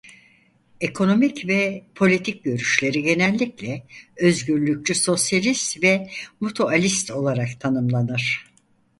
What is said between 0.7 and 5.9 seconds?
Ekonomik ve politik görüşleri genellikle özgürlükçü sosyalist